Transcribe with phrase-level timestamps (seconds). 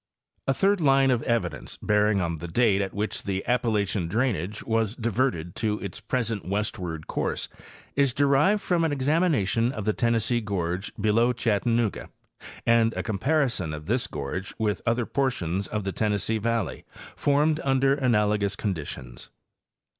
[0.47, 4.63] —A third line of evidence bearing on the date at which the Appa lachian drainage
[4.63, 7.47] was diverted to its present westward course
[7.95, 12.09] is derived from an examination of the Tennessee gorge below Chat tanooga
[12.65, 16.83] and a comparison of this gorge with other portions of the Tennessee valley
[17.15, 19.29] formed under analogous conditions.